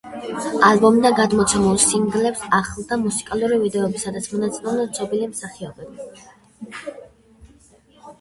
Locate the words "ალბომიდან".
0.67-1.15